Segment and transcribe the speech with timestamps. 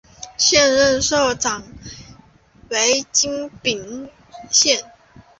[0.35, 1.61] 现任社长
[2.71, 4.09] 为金炳
[4.49, 4.81] 镐。